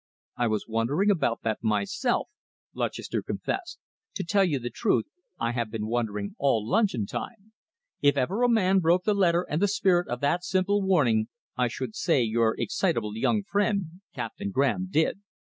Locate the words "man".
8.49-8.79